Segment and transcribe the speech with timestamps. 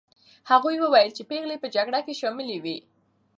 [0.51, 2.77] هغوی وویل چې پېغلې په جګړه کې شاملي وې.